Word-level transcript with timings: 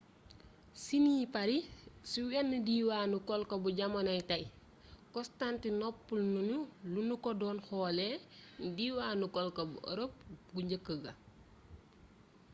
ci 0.81 0.95
ni 1.03 1.13
paris 1.33 1.65
siiwee 2.09 2.41
ne 2.49 2.57
diwaanu 2.67 3.17
colko 3.27 3.55
bu 3.63 3.69
jamonoy 3.77 4.21
tey 4.29 4.43
constantinople 5.13 6.19
noonu 6.33 6.59
lanu 6.93 7.15
ko 7.23 7.29
doon 7.41 7.57
xoolee 7.67 8.15
ne 8.59 8.67
diwaanu 8.77 9.25
colko 9.35 9.61
bu 9.71 9.77
ërop 9.91 10.13
gu 10.53 10.59
njëkk 10.65 10.87
ga 11.03 11.11